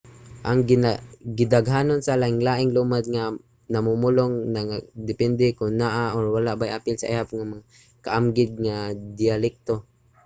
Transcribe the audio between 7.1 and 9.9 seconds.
ihap ang mga kaamgid nga diyalekto